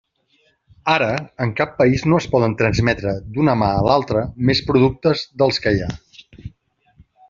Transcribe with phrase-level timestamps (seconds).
[0.93, 1.09] Ara,
[1.45, 5.79] en cap país no es poden transmetre d'una mà a l'altra més productes dels que
[5.79, 5.97] hi ha.